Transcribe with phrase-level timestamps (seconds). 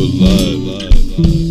[0.00, 0.64] love.
[0.64, 1.49] love, love.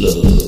[0.00, 0.47] love.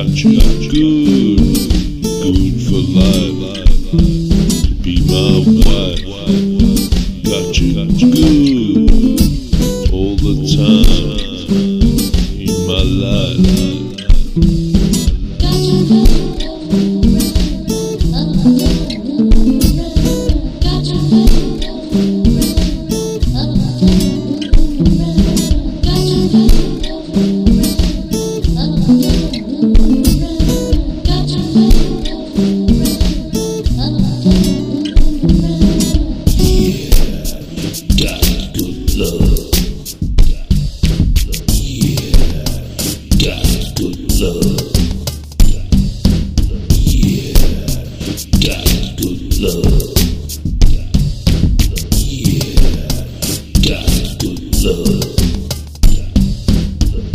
[0.00, 0.40] got you
[0.70, 1.38] good,
[2.02, 3.60] good for life.
[4.82, 6.04] Be my wife,
[7.24, 7.70] got you
[8.14, 9.19] good.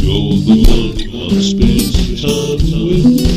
[0.05, 3.34] You're the one I've spent time with.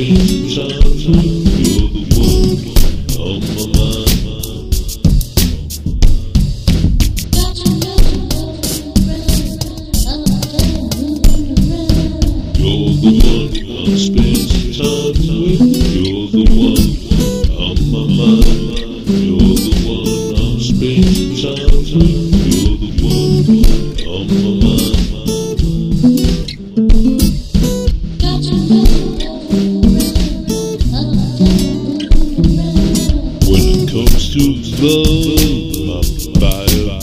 [0.00, 1.39] Change, change.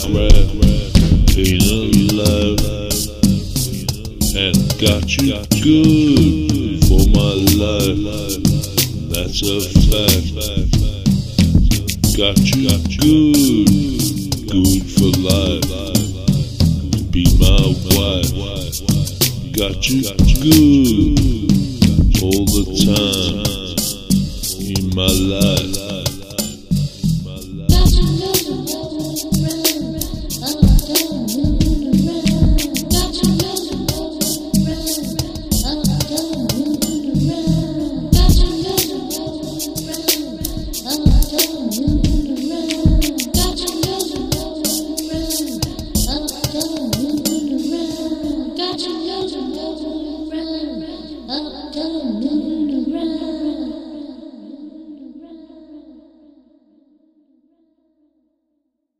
[0.07, 2.59] He loves love
[4.35, 8.43] and got you good for my life.
[9.11, 9.59] That's a
[9.89, 10.27] fact.
[12.15, 13.67] Got you good,
[14.47, 15.75] good for life.
[17.11, 17.63] Be my
[17.97, 18.31] wife.
[19.57, 20.01] Got you
[20.41, 21.17] good
[22.23, 23.43] all the time
[24.65, 25.46] in my life.